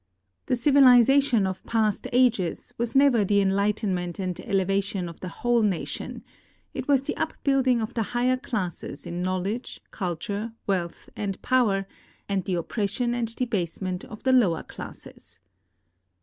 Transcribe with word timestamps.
The 0.47 0.55
civilization 0.55 1.45
of 1.45 1.63
past 1.63 2.07
ages 2.11 2.73
was 2.75 2.95
never 2.95 3.23
the 3.23 3.39
enlightenment 3.39 4.17
and 4.17 4.39
elevation 4.39 5.07
of 5.07 5.19
the 5.19 5.27
Avhole 5.27 5.63
nation, 5.63 6.23
it 6.73 6.87
was 6.87 7.03
the 7.03 7.15
upbuilding 7.17 7.79
of 7.79 7.93
the 7.93 8.01
higher 8.17 8.35
classes 8.35 9.05
in 9.05 9.21
knowledge, 9.21 9.79
culture, 9.91 10.53
wealth, 10.65 11.07
and 11.15 11.39
power, 11.43 11.85
and 12.27 12.43
the 12.45 12.55
oppression 12.55 13.13
and 13.13 13.35
debasement 13.35 14.03
of 14.03 14.23
the 14.23 14.31
lower 14.31 14.63
classes. 14.63 15.39